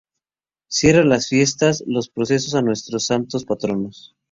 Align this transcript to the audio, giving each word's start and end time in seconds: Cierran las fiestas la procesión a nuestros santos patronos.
Cierran 0.67 1.09
las 1.09 1.27
fiestas 1.27 1.83
la 1.85 2.01
procesión 2.11 2.57
a 2.57 2.61
nuestros 2.65 3.05
santos 3.05 3.45
patronos. 3.45 4.15